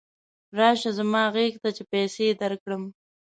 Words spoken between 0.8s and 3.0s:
زما غېږې ته چې پیسې درکړم.